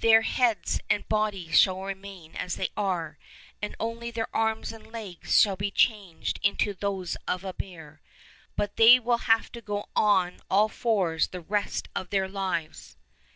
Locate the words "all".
10.50-10.68